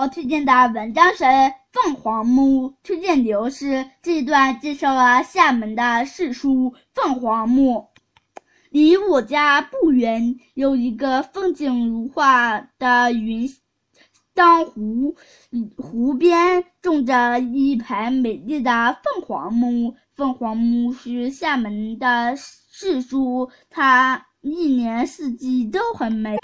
[0.00, 1.24] 我推荐的文章是
[1.72, 7.88] 《凤凰木》，推荐理由是这一段介绍了厦门的市树凤凰木。
[8.70, 13.50] 离我家不远，有一个风景如画的云
[14.34, 15.16] 当湖，
[15.76, 19.96] 湖边种着一排美丽的凤凰木。
[20.14, 26.36] 凤凰木是厦门的市树，它一年四季都很美。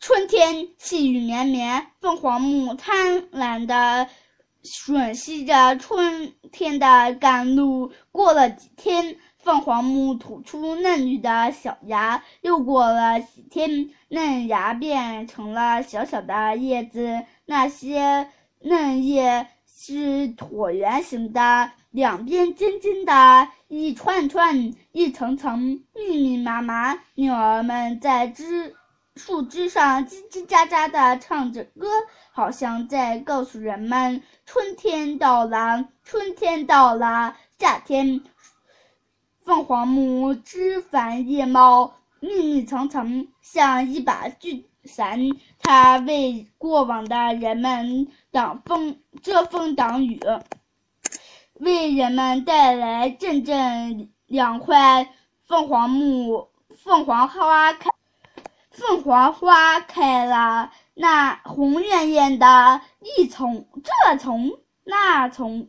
[0.00, 4.08] 春天细雨绵绵，凤凰木贪婪地
[4.64, 7.92] 吮吸着春天的甘露。
[8.10, 17.22] 过了几天，凤凰木吐出嫩绿的小芽，又过了几天，嫩芽变成了小小的叶子。
[17.44, 18.26] 那些
[18.60, 26.98] 嫩叶是椭圆形的，两边尖尖的，一串串，一层层，密密麻麻。
[27.16, 28.74] 鸟儿们在枝。
[29.20, 31.88] 树枝上叽叽喳喳地唱着歌，
[32.32, 37.36] 好像在告诉人们：春天到了，春天到了。
[37.58, 38.22] 夏天，
[39.44, 45.20] 凤凰木枝繁叶茂，密密层层，像一把巨伞，
[45.58, 50.18] 它为过往的人们挡风、遮风挡雨，
[51.56, 55.12] 为人们带来阵阵凉快。
[55.46, 57.90] 凤凰木，凤凰花开。
[58.80, 62.80] 凤凰花开了，那红艳艳的，
[63.18, 64.50] 一丛这丛
[64.84, 65.68] 那丛，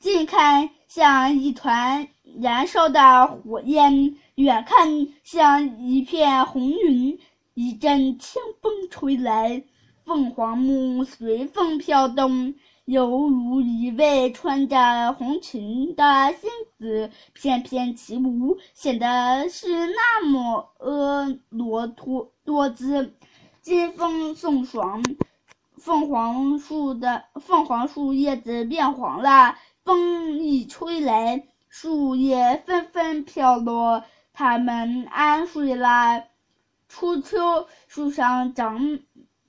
[0.00, 2.08] 近看像一团
[2.40, 7.16] 燃烧的火焰，远看像一片红云。
[7.54, 9.62] 一阵清风吹来，
[10.10, 12.56] 凤凰木随风飘动。
[12.84, 16.02] 犹如一位穿着红裙的
[16.32, 23.14] 仙子翩翩起舞，显得是那么婀娜多多姿。
[23.62, 25.00] 金风送爽，
[25.76, 34.02] 凤凰树的凤凰树叶子变黄了，风一吹来，树叶纷纷飘落，
[34.32, 36.24] 它们安睡了。
[36.88, 38.98] 初秋，树上长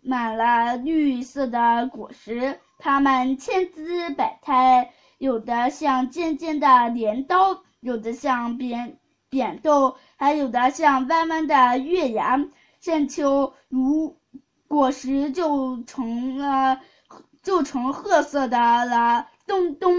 [0.01, 2.59] 满了绿色的果实。
[2.79, 8.97] 它们千姿百态，有的像尖尖的镰刀，有的像扁
[9.29, 12.43] 扁豆，还有的像弯弯的月牙。
[12.79, 14.17] 深秋，如
[14.67, 16.81] 果实就成了，
[17.43, 19.27] 就成褐色的了。
[19.45, 19.93] 咚咚，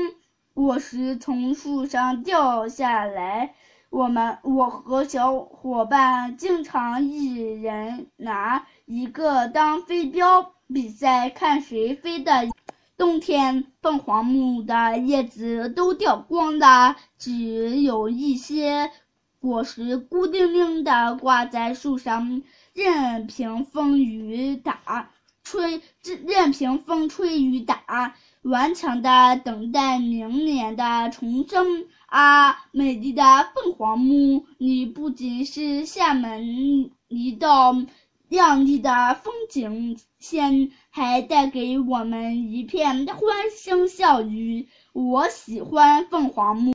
[0.52, 3.54] 果实从树上掉下来，
[3.92, 12.48] 我们我和小伙伴经常一人拿一个当飞镖，比赛看谁飞的。
[12.96, 18.90] 冬天，凤凰木的叶子都掉光了，只有一些
[19.38, 22.42] 果实孤零零地挂在树上，
[22.72, 25.10] 任凭风雨打
[25.44, 25.80] 吹，
[26.26, 31.86] 任凭风吹雨打，顽强地等待明年的重生。
[32.06, 33.22] 啊，美丽的
[33.54, 37.74] 凤凰木，你不仅是厦门一道。
[38.28, 44.68] 亮丽的风景线还带给我们一片欢声笑语。
[44.94, 46.70] 我喜欢凤凰木。